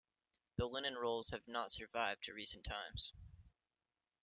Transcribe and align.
The 0.55 0.65
Linen 0.65 0.95
Rolls 0.95 1.29
have 1.29 1.47
not 1.47 1.71
survived 1.71 2.23
to 2.23 2.33
recent 2.33 2.65
times. 2.65 3.13